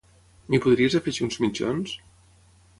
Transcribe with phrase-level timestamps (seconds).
[0.53, 1.97] M'hi podries afegir uns mitjons?